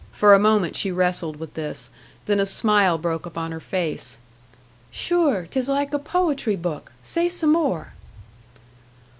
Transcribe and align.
For 0.11 0.33
a 0.33 0.39
moment 0.39 0.75
she 0.75 0.91
wrestled 0.91 1.35
with 1.35 1.53
this. 1.53 1.91
Then 2.25 2.39
a 2.39 2.45
smile 2.47 2.97
broke 2.97 3.27
upon 3.27 3.51
her 3.51 3.59
face. 3.59 4.17
"Sure, 4.89 5.45
'tis 5.45 5.69
like 5.69 5.93
a 5.93 5.99
poetry 5.99 6.55
book! 6.55 6.91
Say 7.03 7.29
some 7.29 7.51
more!" 7.51 7.93